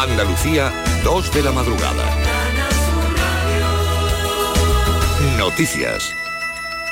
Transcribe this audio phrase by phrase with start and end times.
[0.00, 0.72] Andalucía,
[1.04, 2.04] 2 de la madrugada.
[5.36, 6.14] Noticias.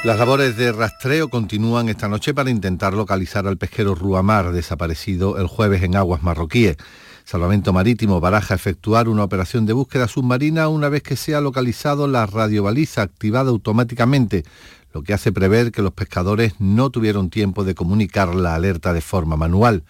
[0.04, 5.46] Las labores de rastreo continúan esta noche para intentar localizar al pesquero Ruamar, desaparecido el
[5.46, 6.76] jueves en aguas marroquíes.
[7.24, 12.26] Salvamento Marítimo baraja efectuar una operación de búsqueda submarina una vez que sea localizado la
[12.26, 14.44] radiobaliza activada automáticamente,
[14.92, 19.00] lo que hace prever que los pescadores no tuvieron tiempo de comunicar la alerta de
[19.00, 19.82] forma manual.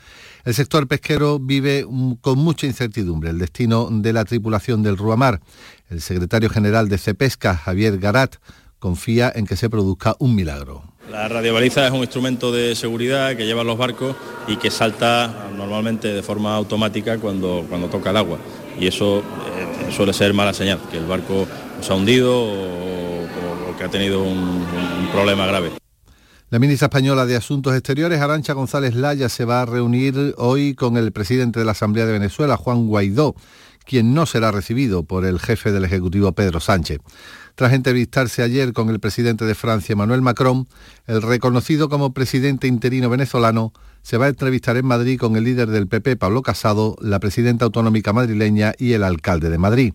[0.44, 1.84] El sector pesquero vive
[2.20, 5.40] con mucha incertidumbre el destino de la tripulación del Ruamar.
[5.90, 8.36] El secretario general de Cepesca, Javier Garat,
[8.78, 10.84] confía en que se produzca un milagro.
[11.10, 14.14] La radiobaliza es un instrumento de seguridad que llevan los barcos
[14.46, 18.38] y que salta normalmente de forma automática cuando, cuando toca el agua.
[18.78, 21.46] Y eso eh, suele ser mala señal, que el barco
[21.80, 23.26] se ha hundido o,
[23.76, 25.70] que ha tenido un problema grave.
[26.50, 30.96] La ministra española de Asuntos Exteriores, Arancha González Laya, se va a reunir hoy con
[30.96, 33.34] el presidente de la Asamblea de Venezuela, Juan Guaidó,
[33.84, 37.00] quien no será recibido por el jefe del Ejecutivo, Pedro Sánchez.
[37.54, 40.66] Tras entrevistarse ayer con el presidente de Francia, Emmanuel Macron,
[41.06, 43.74] el reconocido como presidente interino venezolano
[44.08, 47.66] se va a entrevistar en Madrid con el líder del PP, Pablo Casado, la presidenta
[47.66, 49.92] autonómica madrileña y el alcalde de Madrid.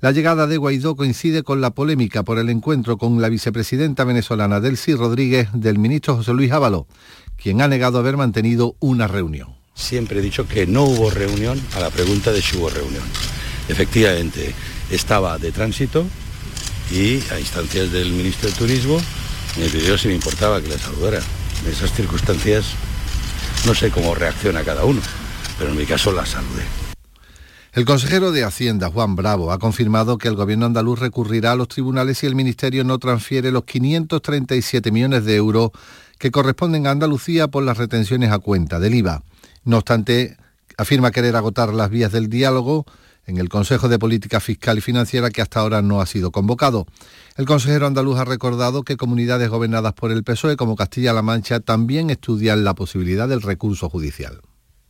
[0.00, 4.58] La llegada de Guaidó coincide con la polémica por el encuentro con la vicepresidenta venezolana
[4.58, 6.86] Delcy Rodríguez del ministro José Luis Ábalo,
[7.36, 9.50] quien ha negado haber mantenido una reunión.
[9.74, 13.04] Siempre he dicho que no hubo reunión a la pregunta de si hubo reunión.
[13.68, 14.54] Efectivamente,
[14.90, 16.06] estaba de tránsito,
[16.90, 18.98] y a instancias del ministro de Turismo
[19.60, 21.20] me pidió si me importaba que le saludara.
[21.66, 22.74] En esas circunstancias
[23.66, 25.00] no sé cómo reacciona cada uno,
[25.58, 26.64] pero en mi caso la saludé.
[27.72, 31.68] El consejero de Hacienda, Juan Bravo, ha confirmado que el gobierno andaluz recurrirá a los
[31.68, 35.70] tribunales si el ministerio no transfiere los 537 millones de euros
[36.18, 39.22] que corresponden a Andalucía por las retenciones a cuenta del IVA.
[39.64, 40.36] No obstante,
[40.76, 42.84] afirma querer agotar las vías del diálogo
[43.26, 46.86] en el Consejo de Política Fiscal y Financiera que hasta ahora no ha sido convocado.
[47.36, 52.10] El consejero andaluz ha recordado que comunidades gobernadas por el PSOE como Castilla-La Mancha también
[52.10, 54.40] estudian la posibilidad del recurso judicial.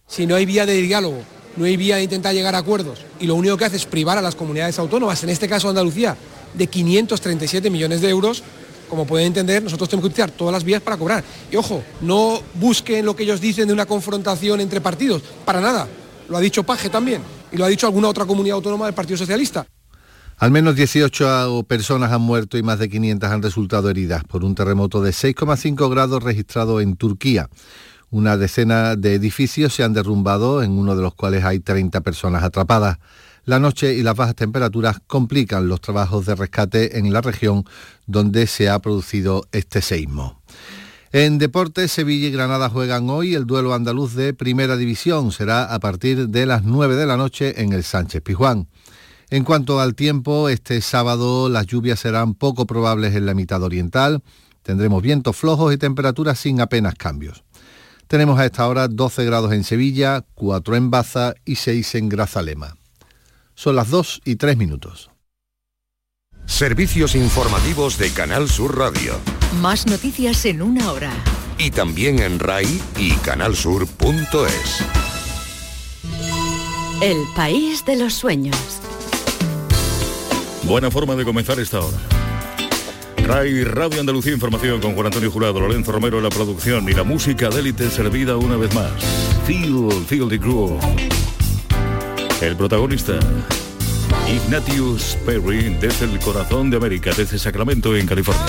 [0.07, 1.23] Si no hay vía de diálogo,
[1.57, 4.19] no hay vía de intentar llegar a acuerdos y lo único que hace es privar
[4.19, 6.17] a las comunidades autónomas, en este caso Andalucía,
[6.55, 8.43] de 537 millones de euros,
[8.89, 11.25] como pueden entender, nosotros tenemos que utilizar todas las vías para cobrar.
[11.51, 15.89] Y ojo, no busquen lo que ellos dicen de una confrontación entre partidos, para nada.
[16.33, 17.21] Lo ha dicho Paje también
[17.53, 19.67] y lo ha dicho alguna otra comunidad autónoma del Partido Socialista.
[20.39, 24.55] Al menos 18 personas han muerto y más de 500 han resultado heridas por un
[24.55, 27.51] terremoto de 6,5 grados registrado en Turquía.
[28.11, 32.43] Una decena de edificios se han derrumbado, en uno de los cuales hay 30 personas
[32.43, 32.97] atrapadas.
[33.45, 37.65] La noche y las bajas temperaturas complican los trabajos de rescate en la región
[38.07, 40.41] donde se ha producido este seismo.
[41.15, 45.31] En deportes, Sevilla y Granada juegan hoy el duelo andaluz de Primera División.
[45.31, 48.67] Será a partir de las 9 de la noche en el Sánchez Pijuán.
[49.29, 54.23] En cuanto al tiempo, este sábado las lluvias serán poco probables en la mitad oriental.
[54.63, 57.45] Tendremos vientos flojos y temperaturas sin apenas cambios.
[58.07, 62.79] Tenemos a esta hora 12 grados en Sevilla, 4 en Baza y 6 en Grazalema.
[63.55, 65.12] Son las 2 y 3 minutos.
[66.47, 69.15] Servicios informativos de Canal Sur Radio.
[69.61, 71.11] Más noticias en una hora.
[71.59, 74.85] Y también en RAI y canalsur.es.
[77.01, 78.57] El país de los sueños.
[80.65, 81.99] Buena forma de comenzar esta hora.
[83.17, 87.05] RAI Radio Andalucía Información con Juan Antonio Jurado, Lorenzo Romero en la producción y la
[87.05, 88.93] música de élite servida una vez más.
[89.47, 90.79] Feel, feel the groove.
[92.41, 93.19] El protagonista,
[94.29, 98.43] Ignatius Perry desde el corazón de América, desde Sacramento, en California.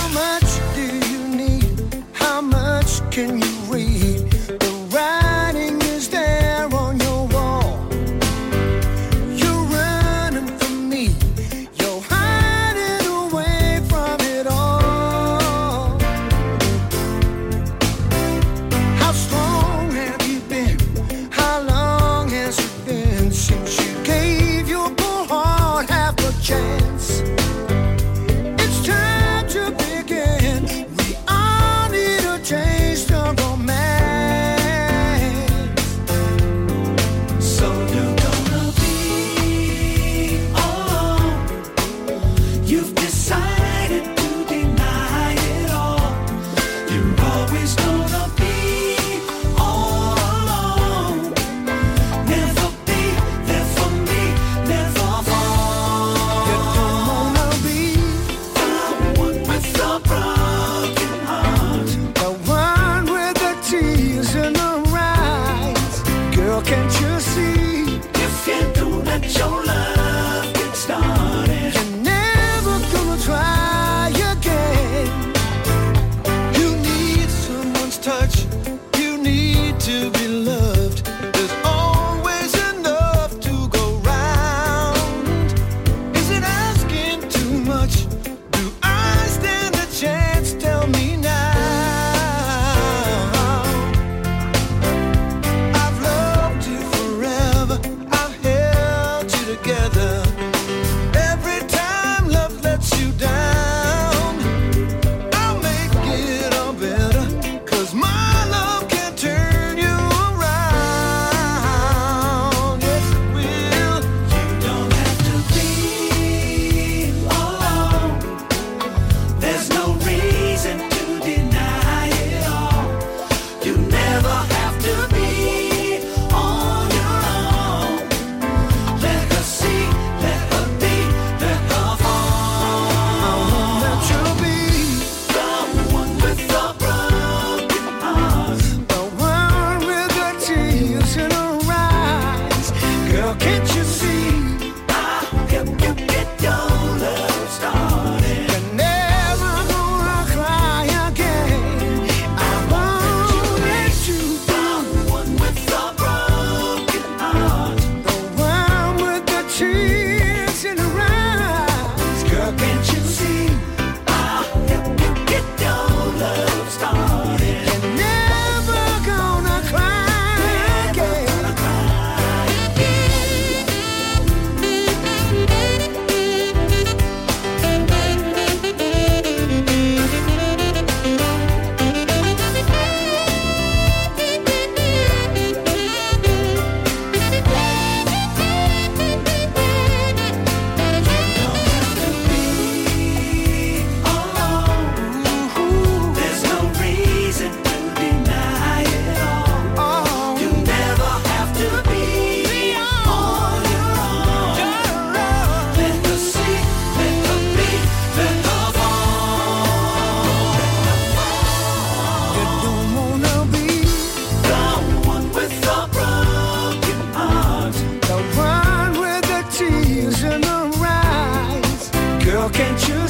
[222.53, 223.02] can't you?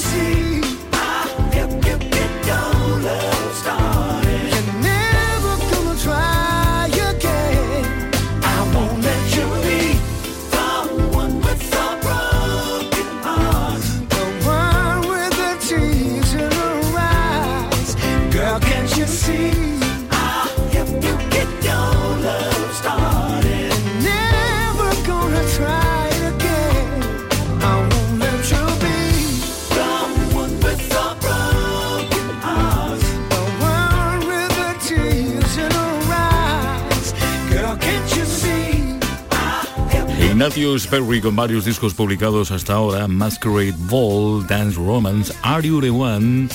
[40.43, 45.89] Ignatius Perry con varios discos publicados hasta ahora, Masquerade Ball, Dance Romance, Are You the
[45.89, 46.49] One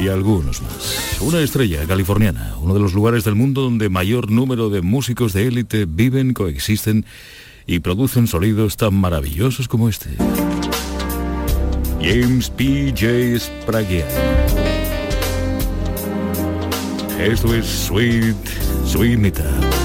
[0.00, 1.18] y algunos más.
[1.20, 5.46] Una estrella californiana, uno de los lugares del mundo donde mayor número de músicos de
[5.46, 7.04] élite viven, coexisten
[7.66, 10.08] y producen sonidos tan maravillosos como este.
[12.00, 13.40] James P.J.
[13.40, 14.06] Sprague.
[17.20, 18.36] Esto es Sweet,
[18.86, 19.77] Sweet Nita.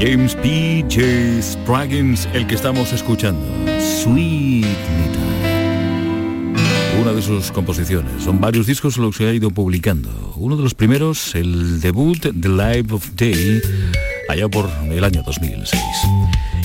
[0.00, 1.42] James, James P.J.
[1.42, 3.46] Spraggins, el que estamos escuchando.
[3.78, 5.20] Sweet Nita.
[7.02, 8.22] Una de sus composiciones.
[8.22, 10.08] Son varios discos los que ha ido publicando.
[10.36, 13.60] Uno de los primeros, el debut The Life of Day,
[14.30, 15.82] allá por el año 2006.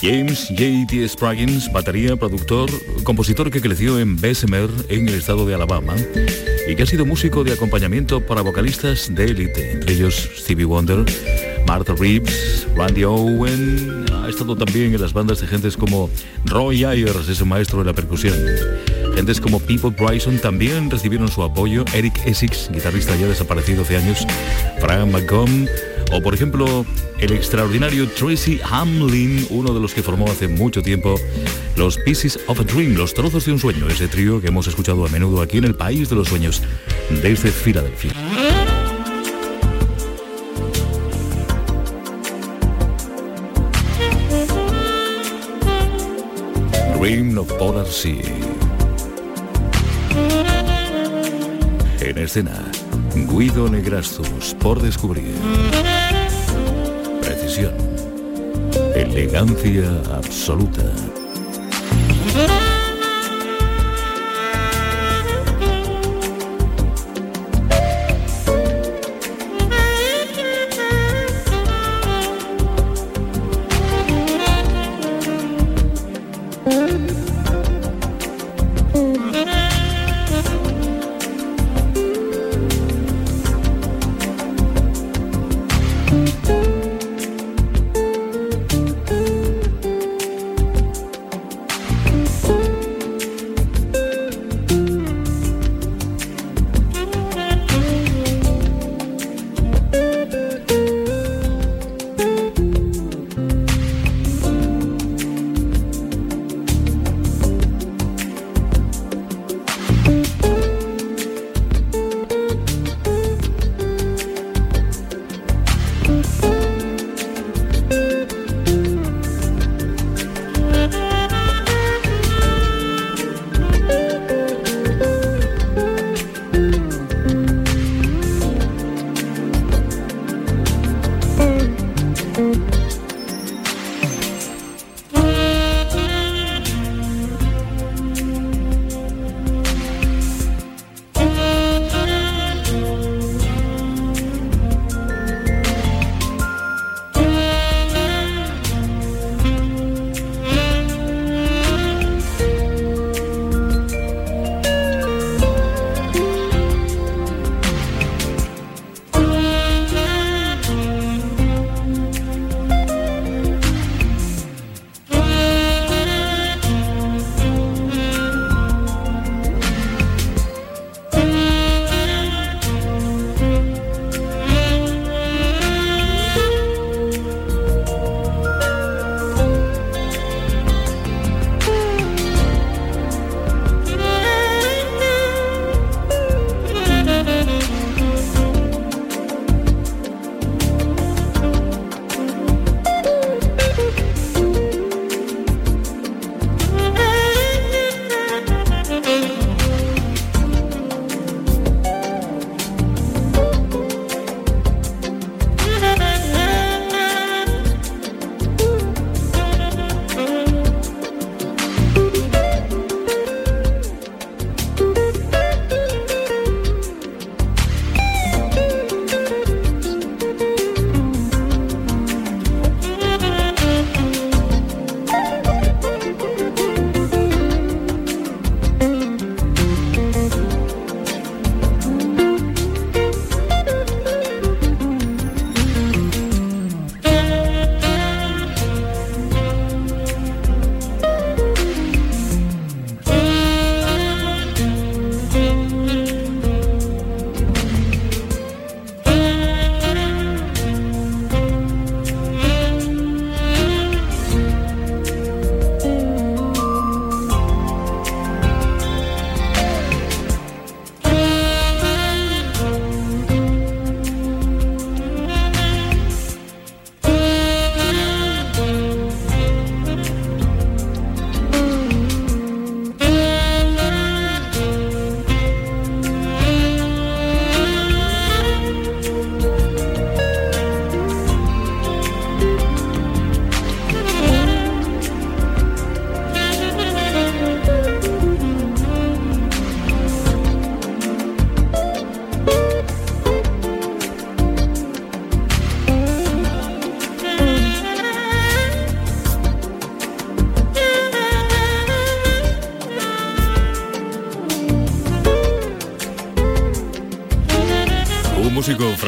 [0.01, 1.09] James J.T.
[1.09, 2.69] Spraggins, batería, productor,
[3.03, 5.95] compositor que creció en Bessemer, en el estado de Alabama,
[6.69, 11.03] y que ha sido músico de acompañamiento para vocalistas de élite, entre ellos Stevie Wonder,
[11.65, 16.09] Martha Reeves, Randy Owen, ha estado también en las bandas de gentes como
[16.45, 18.35] Roy Ayers, ese maestro de la percusión.
[19.15, 24.25] Gentes como People Bryson también recibieron su apoyo, Eric Essex, guitarrista ya desaparecido hace años,
[24.79, 25.67] Frank McGum,
[26.11, 26.85] o por ejemplo
[27.19, 31.19] el extraordinario Tracy Hamlin, uno de los que formó hace mucho tiempo
[31.75, 35.05] los Pieces of a Dream, los trozos de un sueño, ese trío que hemos escuchado
[35.05, 36.61] a menudo aquí en el País de los Sueños,
[37.21, 38.11] desde Filadelfia.
[47.05, 48.19] Dream of Polar Sea.
[52.01, 52.71] En escena,
[53.13, 55.35] Guido Negrastus por descubrir.
[57.21, 57.75] Precisión.
[58.95, 60.81] Elegancia absoluta.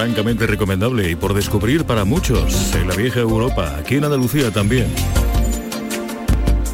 [0.08, 4.88] Francamente recomendable y por descubrir para muchos en la vieja Europa, aquí en Andalucía también.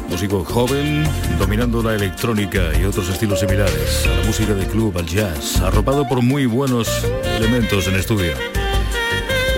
[0.08, 1.02] Músico joven,
[1.36, 6.06] dominando la electrónica y otros estilos similares, a la música de club, al jazz, arropado
[6.06, 6.88] por muy buenos
[7.36, 8.34] elementos en estudio.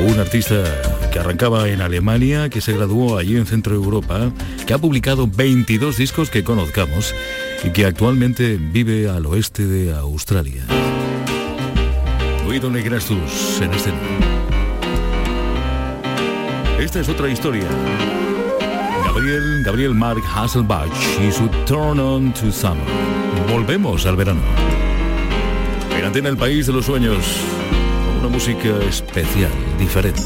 [0.08, 0.64] Un artista
[1.12, 4.32] que arrancaba en Alemania, que se graduó allí en Centro Europa,
[4.66, 7.14] que ha publicado 22 discos que conozcamos
[7.62, 10.64] y que actualmente vive al oeste de Australia.
[12.56, 13.98] Guido Negrastus en escena.
[16.80, 17.68] Esta es otra historia.
[19.04, 20.90] Gabriel, Gabriel Mark Hasselbach
[21.22, 22.82] y su Turn On to Summer.
[23.52, 24.40] Volvemos al verano.
[25.98, 27.26] En Antena El País de los Sueños,
[28.20, 30.22] una música especial, diferente.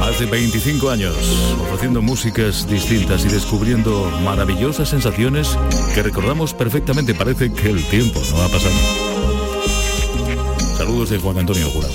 [0.00, 1.14] Hace 25 años,
[1.60, 5.56] ofreciendo músicas distintas y descubriendo maravillosas sensaciones
[5.94, 7.14] que recordamos perfectamente.
[7.14, 9.11] Parece que el tiempo no ha pasado.
[10.82, 11.92] Saludos de Juan Antonio Jurado.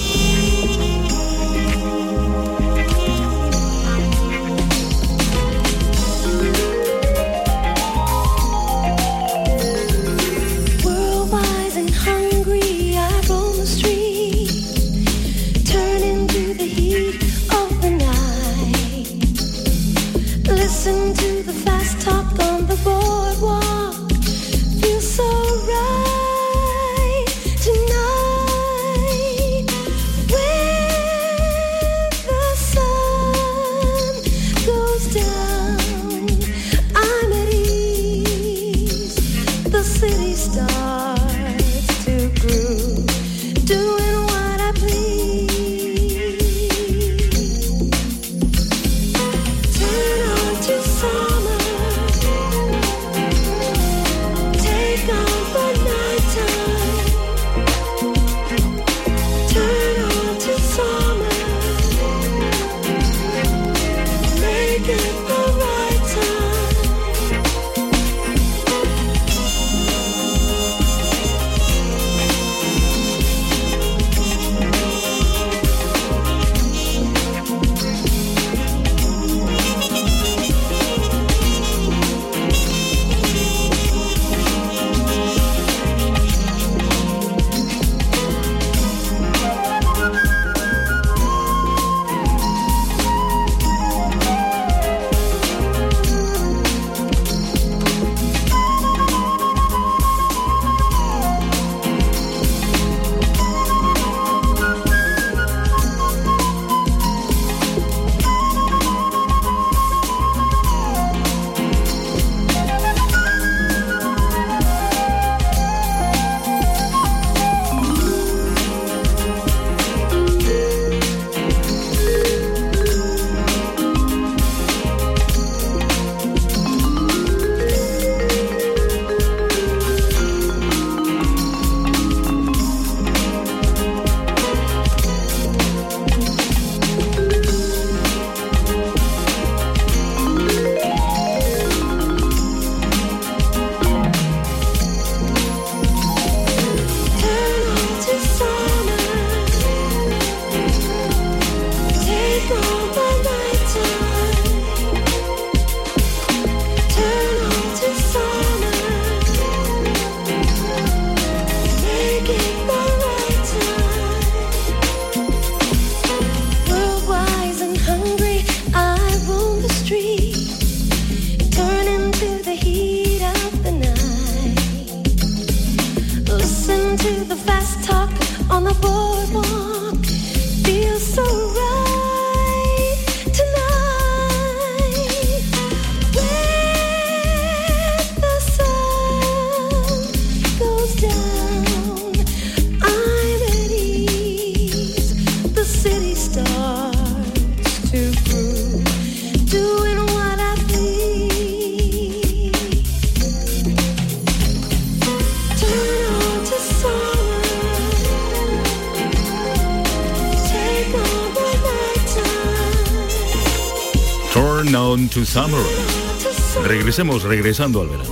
[216.63, 218.10] Regresemos, regresando al verano.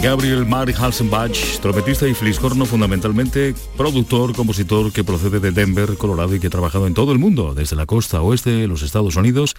[0.00, 6.38] Gabriel Mark Halsenbach, trompetista y fliscorno, fundamentalmente productor, compositor que procede de Denver, Colorado y
[6.38, 9.56] que ha trabajado en todo el mundo, desde la costa oeste de los Estados Unidos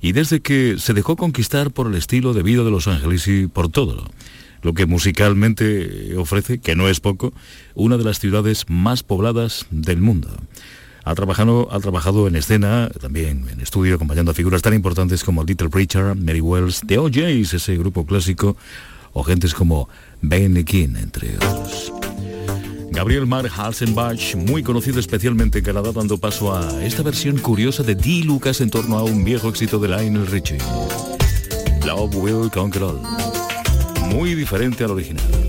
[0.00, 3.46] y desde que se dejó conquistar por el estilo de vida de Los Ángeles y
[3.46, 4.10] por todo
[4.62, 7.32] lo que musicalmente ofrece, que no es poco,
[7.76, 10.30] una de las ciudades más pobladas del mundo.
[11.06, 15.44] Ha trabajado, ha trabajado en escena, también en estudio, acompañando a figuras tan importantes como
[15.44, 18.56] Little Preacher, Mary Wells, The OJs, ese grupo clásico,
[19.12, 19.88] o gentes como
[20.20, 21.92] Ben King, entre otros.
[22.90, 27.94] Gabriel Mark Halsenbach, muy conocido especialmente en Canadá, dando paso a esta versión curiosa de
[27.94, 28.22] D.
[28.24, 30.58] Lucas en torno a un viejo éxito de Lionel Richie.
[31.86, 33.00] Love Will Conquer All.
[34.12, 35.45] Muy diferente al original.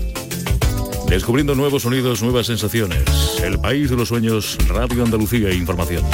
[1.08, 3.02] Descubriendo nuevos sonidos, nuevas sensaciones.
[3.42, 6.04] El país de los sueños, Radio Andalucía e Información.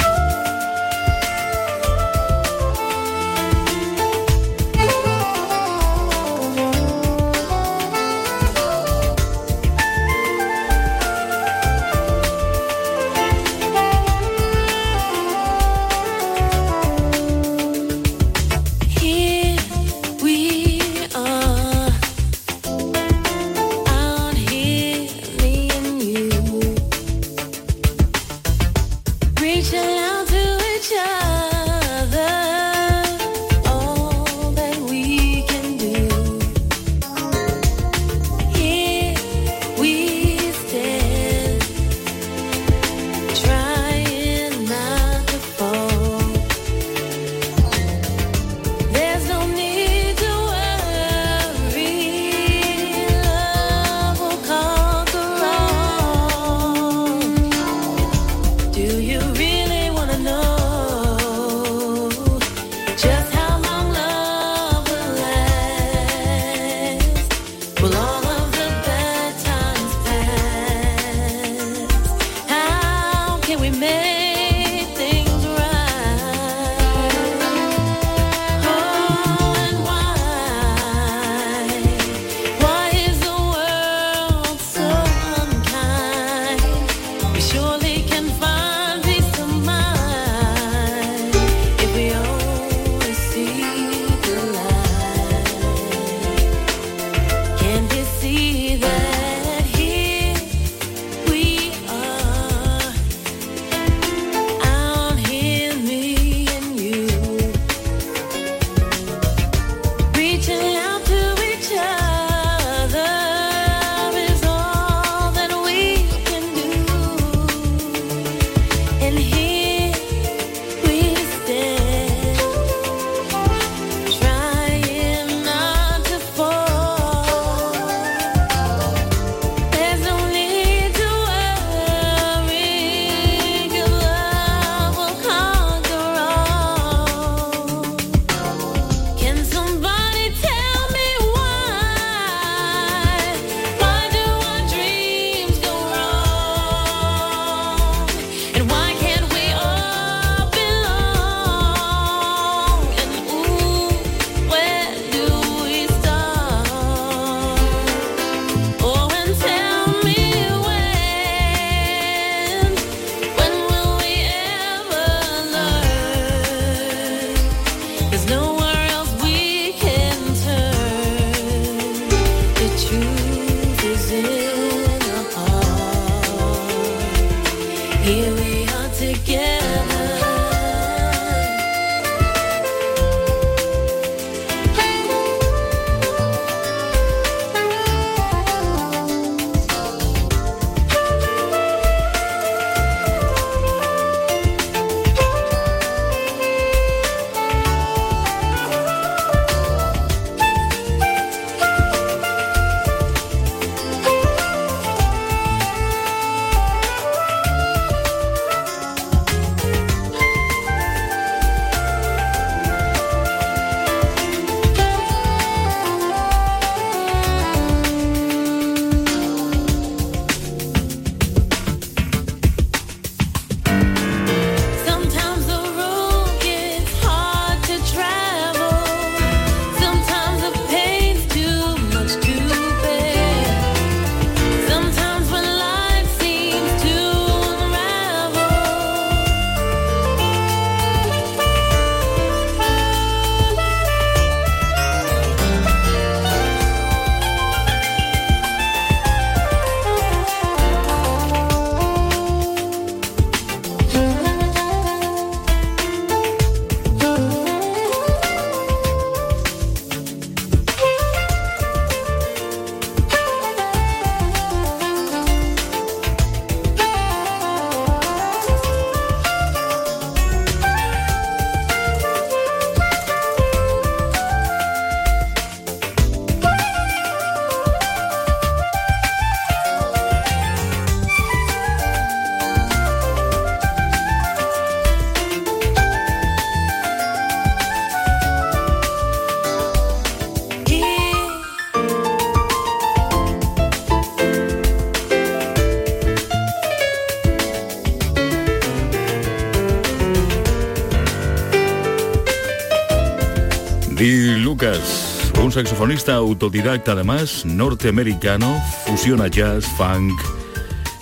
[305.85, 310.19] Saxofonista autodidacta además, norteamericano, fusiona jazz, funk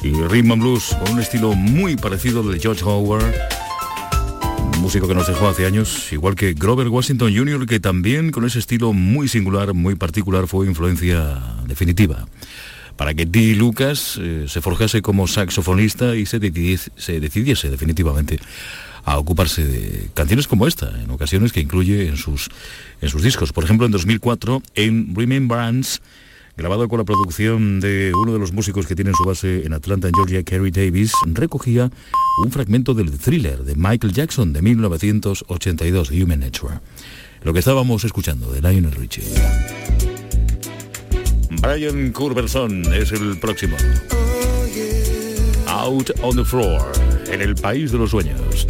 [0.02, 3.34] y rhythm and blues con un estilo muy parecido al de George Howard,
[4.82, 8.60] músico que nos dejó hace años, igual que Grover Washington Jr., que también con ese
[8.60, 12.28] estilo muy singular, muy particular, fue influencia definitiva
[12.98, 16.40] para que Di Lucas eh, se forjase como saxofonista y se
[16.98, 18.38] se decidiese definitivamente
[19.06, 20.92] a ocuparse de canciones como esta,
[21.24, 22.50] ocasiones que incluye en sus,
[23.00, 23.54] en sus discos.
[23.54, 26.02] Por ejemplo, en 2004, en Remembrance,
[26.58, 30.10] grabado con la producción de uno de los músicos que tienen su base en Atlanta,
[30.10, 31.90] en Georgia, Kerry Davis, recogía
[32.44, 36.82] un fragmento del thriller de Michael Jackson de 1982, Human Nature.
[37.42, 39.24] Lo que estábamos escuchando de Lionel Richie.
[41.62, 43.78] Brian Curberson es el próximo.
[45.68, 46.92] Out on the Floor,
[47.32, 48.68] en el país de los sueños.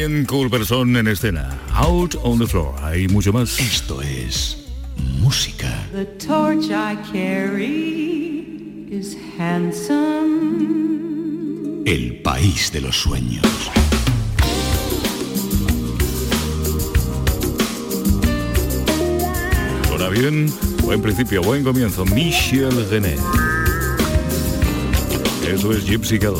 [0.00, 1.58] Brian Culberson en escena.
[1.74, 2.74] Out on the floor.
[2.80, 3.60] Hay mucho más.
[3.60, 4.56] Esto es
[4.96, 5.68] música.
[5.92, 10.72] The torch I carry is handsome.
[11.84, 13.44] El país de los sueños.
[19.86, 20.50] ¿Suena bien?
[20.82, 22.06] Buen principio, buen comienzo.
[22.06, 23.16] Michel René.
[25.46, 26.38] Eso es Gypsy Girl.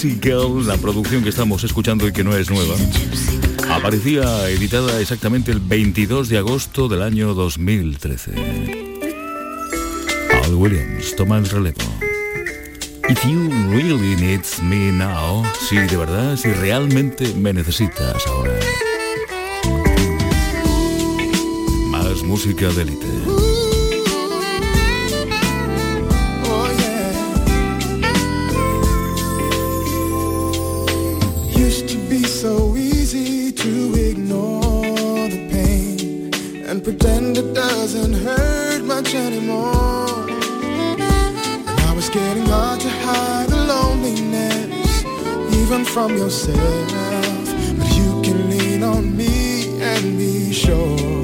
[0.00, 2.76] Gypsy Girl, la producción que estamos escuchando y que no es nueva,
[3.68, 8.30] aparecía editada exactamente el 22 de agosto del año 2013.
[10.44, 11.82] Al Williams toma el relevo.
[13.08, 18.54] If you really need me now, si de verdad, si realmente me necesitas ahora.
[21.90, 23.47] Más música de élite.
[45.98, 47.44] from yourself,
[47.76, 51.17] but you can lean on me and be sure.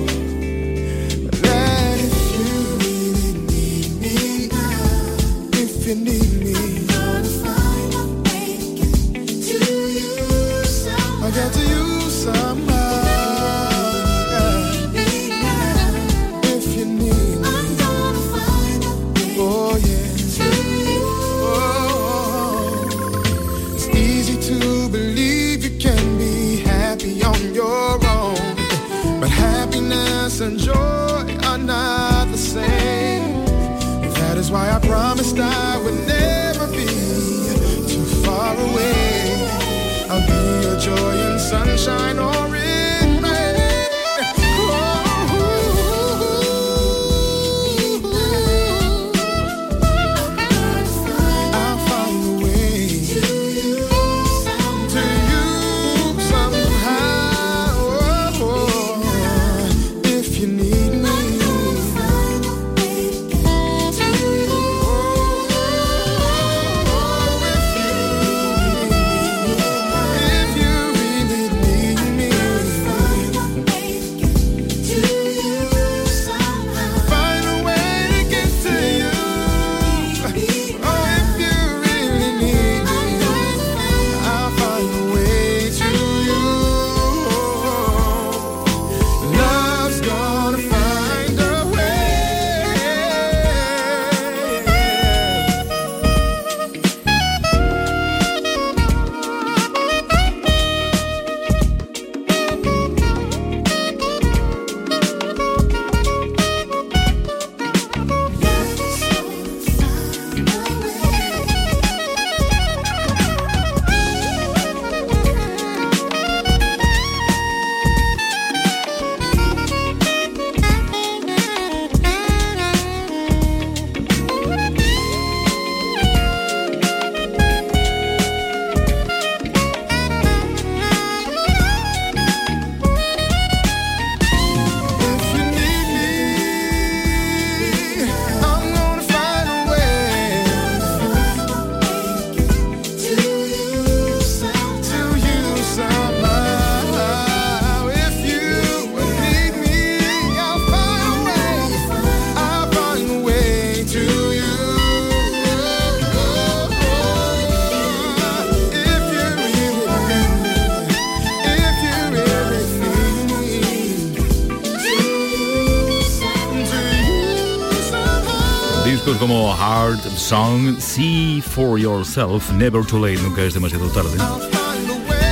[170.25, 174.16] Song, See for Yourself, Never Too Late, nunca es demasiado tarde.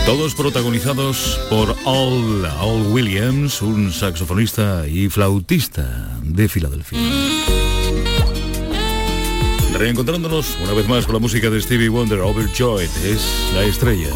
[0.05, 6.99] Todos protagonizados por Al, Al Williams, un saxofonista y flautista de Filadelfia.
[9.79, 14.11] Reencontrándonos una vez más con la música de Stevie Wonder, Overjoyed es la estrella.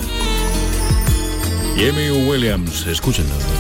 [1.75, 3.56] Y Emmy Williams, escúchenlo.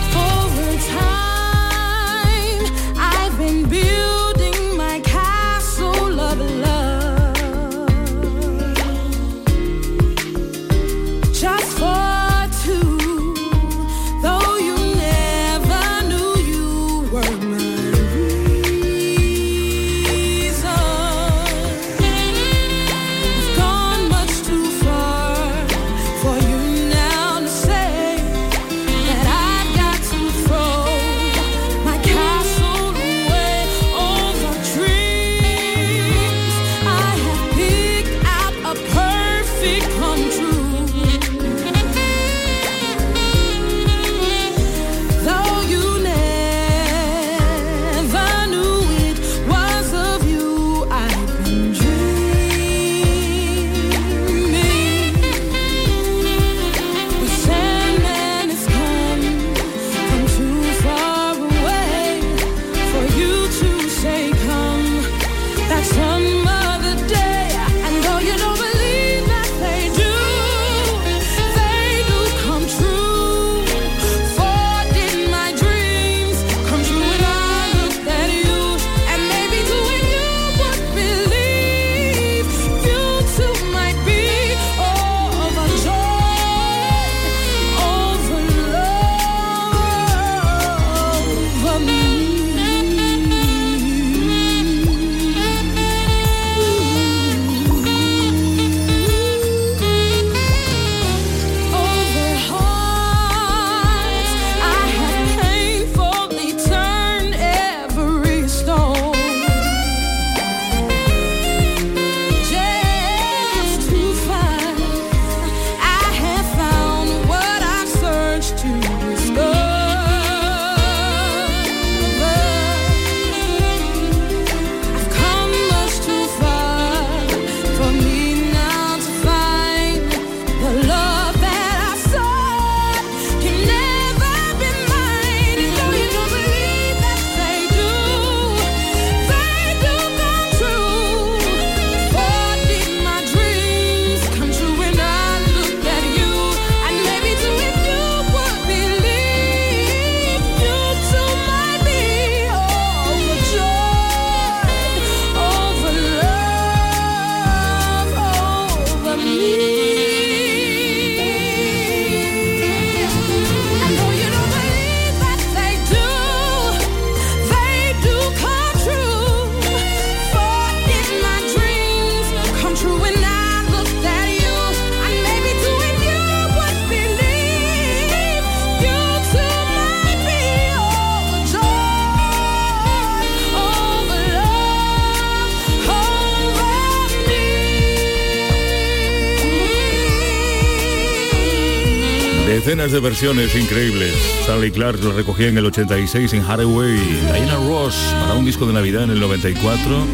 [193.00, 194.14] Versiones increíbles.
[194.42, 196.96] Stanley Clark lo recogía en el 86 en Hathaway,
[197.32, 200.06] Diana Ross para un disco de Navidad en el 94,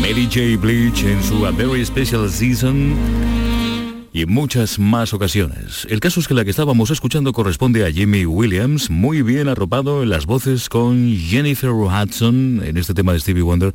[0.00, 0.56] Mary J.
[0.60, 2.94] Bleach en su A Very Special Season
[4.12, 5.86] y en muchas más ocasiones.
[5.90, 10.02] El caso es que la que estábamos escuchando corresponde a Jimmy Williams, muy bien arropado
[10.04, 13.74] en las voces con Jennifer Hudson en este tema de Stevie Wonder,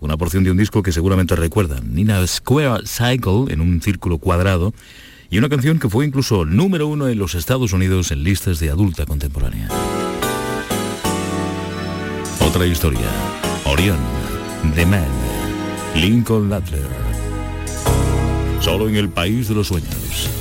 [0.00, 4.74] una porción de un disco que seguramente recuerdan, Nina Square Cycle en un círculo cuadrado,
[5.30, 8.70] y una canción que fue incluso número uno en los Estados Unidos en listas de
[8.70, 9.68] adulta contemporánea.
[12.40, 13.06] Otra historia,
[13.64, 13.98] Orión,
[14.74, 15.06] The Man,
[15.94, 16.88] Lincoln Ladler,
[18.60, 20.39] solo en el país de los sueños.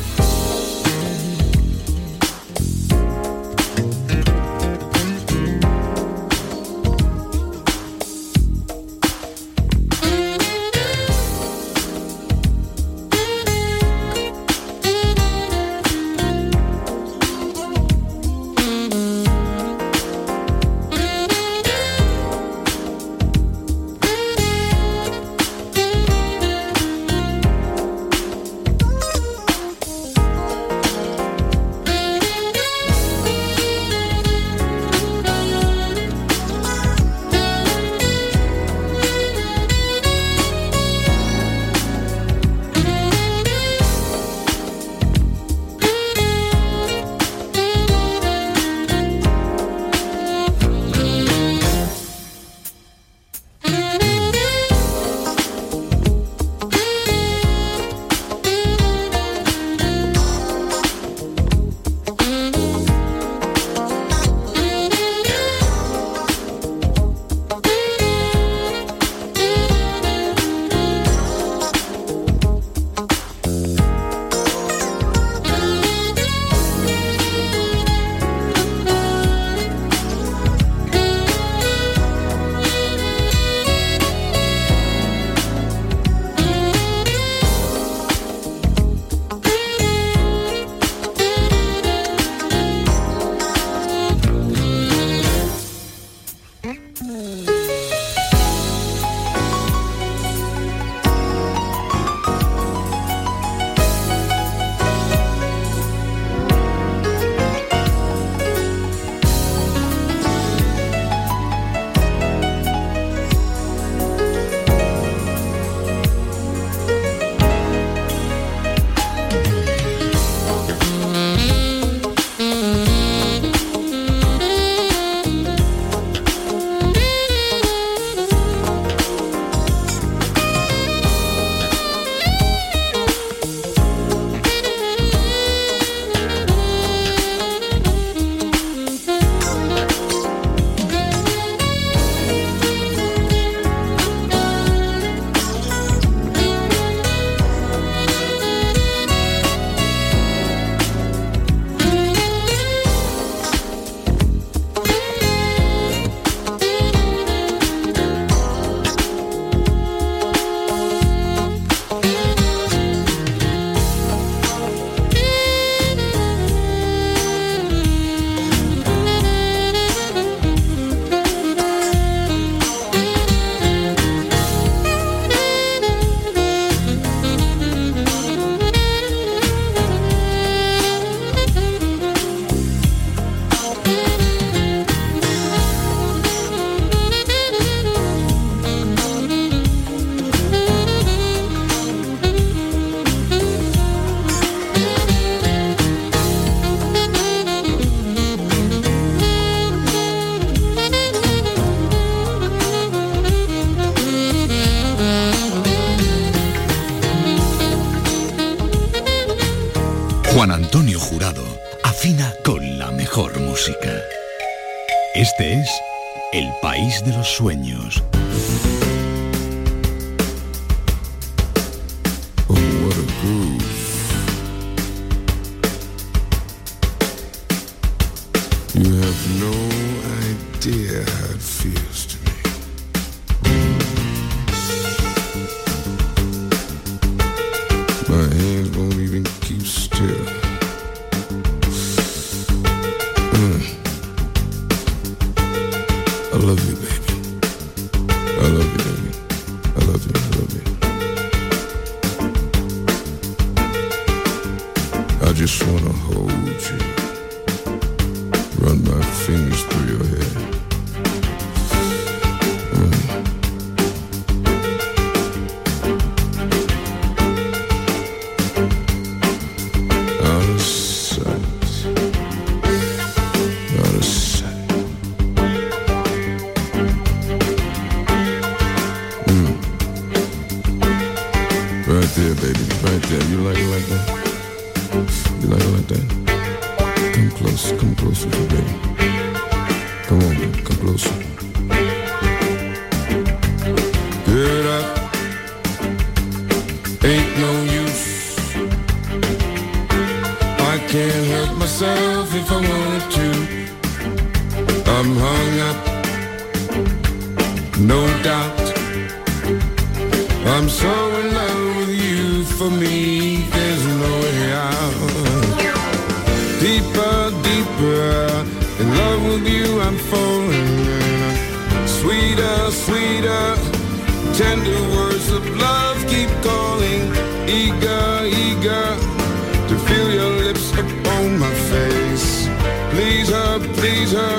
[332.92, 334.38] Please her, please her,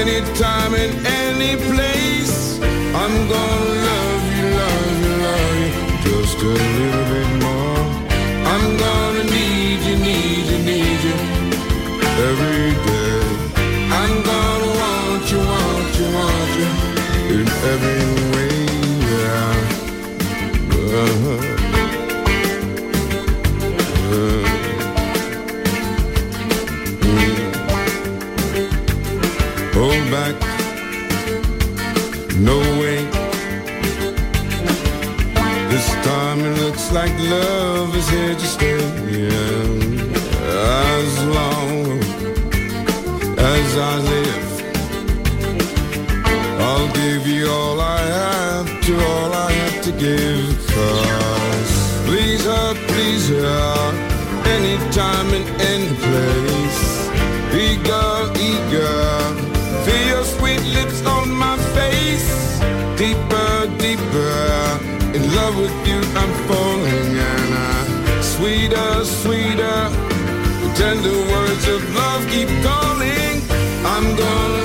[0.00, 2.58] anytime and any place.
[2.94, 5.70] I'm gonna love you, love you, love you,
[6.04, 7.82] just a little bit more.
[8.52, 11.16] I'm gonna need you, need you, need you
[12.28, 13.20] every day.
[14.00, 16.70] I'm gonna want you, want you, want you
[17.34, 18.56] in every way.
[19.14, 19.56] Yeah.
[21.00, 21.47] Uh-huh.
[30.18, 30.34] Back,
[32.50, 32.98] no way.
[35.72, 38.80] This time it looks like love is here to stay.
[39.16, 39.68] Yeah.
[41.00, 42.00] As long
[43.56, 44.48] as I live,
[46.66, 50.48] I'll give you all I have to all I have to give.
[50.74, 51.72] Cause
[52.06, 53.92] please her, please her,
[54.56, 56.98] anytime and any place.
[57.66, 58.12] Eager,
[58.48, 59.47] eager,
[60.48, 62.58] sweet lips on my face.
[62.96, 64.78] Deeper, deeper,
[65.14, 69.80] in love with you I'm falling and I, sweeter, sweeter,
[70.74, 73.42] tender words of love keep calling.
[73.84, 74.57] I'm gonna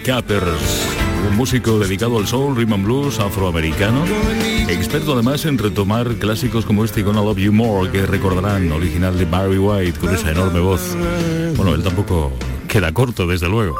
[0.00, 0.88] Capers,
[1.28, 4.04] un músico dedicado al soul, rhythm and blues afroamericano,
[4.68, 9.24] experto además en retomar clásicos como este Gonna Love You More, que recordarán, original de
[9.24, 10.96] Barry White, con esa enorme voz.
[11.56, 12.32] Bueno, él tampoco
[12.68, 13.76] queda corto, desde luego.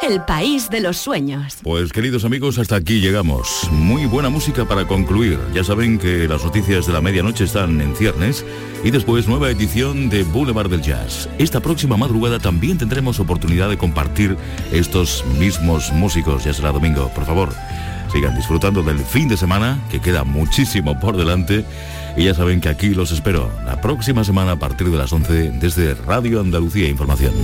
[0.00, 1.58] El país de los sueños.
[1.62, 3.68] Pues queridos amigos, hasta aquí llegamos.
[3.72, 5.40] Muy buena música para concluir.
[5.52, 8.44] Ya saben que las noticias de la medianoche están en ciernes
[8.84, 11.28] y después nueva edición de Boulevard del Jazz.
[11.38, 14.36] Esta próxima madrugada también tendremos oportunidad de compartir
[14.72, 16.44] estos mismos músicos.
[16.44, 17.52] Ya será domingo, por favor.
[18.12, 21.64] Sigan disfrutando del fin de semana, que queda muchísimo por delante.
[22.16, 25.50] Y ya saben que aquí los espero la próxima semana a partir de las 11
[25.60, 27.34] desde Radio Andalucía Información.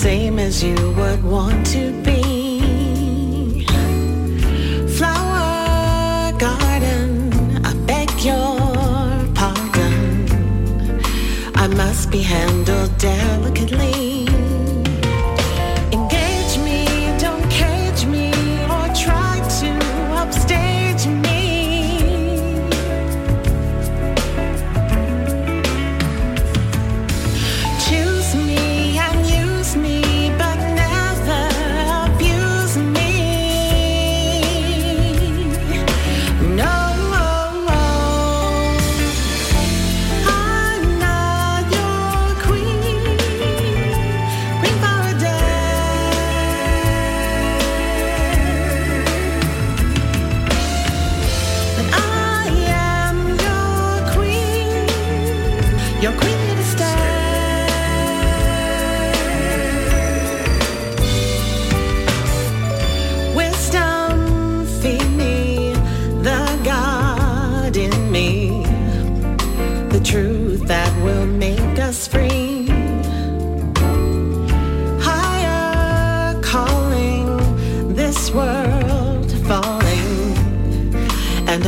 [0.00, 3.66] Same as you would want to be.
[4.96, 7.30] Flower garden,
[7.66, 8.56] I beg your
[9.34, 10.26] pardon.
[11.54, 14.09] I must be handled delicately.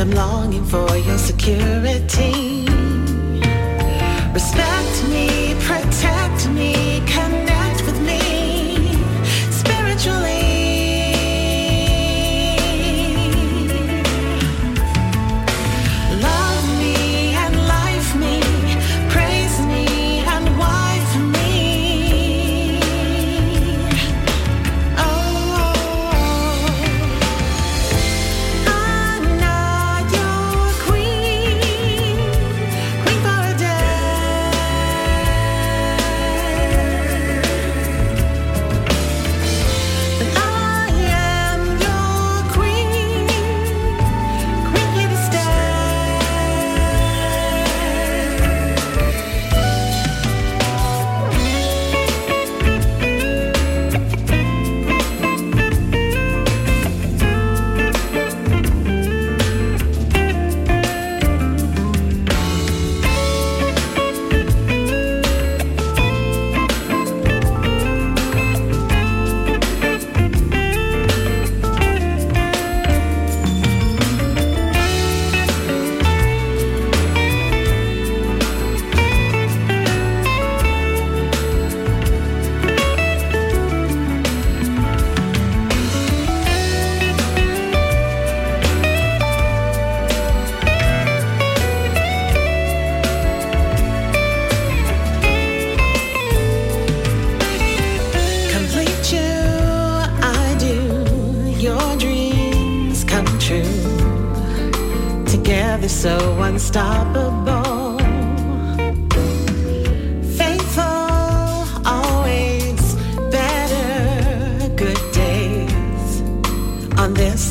[0.03, 2.42] I'm longing for your security.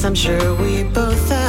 [0.04, 1.41] I'm sure we both